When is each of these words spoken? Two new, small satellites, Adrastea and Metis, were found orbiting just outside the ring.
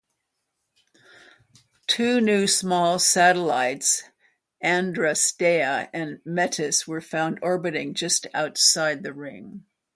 Two 1.85 2.19
new, 2.21 2.47
small 2.47 2.97
satellites, 2.97 4.01
Adrastea 4.63 5.91
and 5.93 6.19
Metis, 6.25 6.87
were 6.87 7.01
found 7.01 7.37
orbiting 7.43 7.93
just 7.93 8.25
outside 8.33 9.03
the 9.03 9.13
ring. 9.13 9.63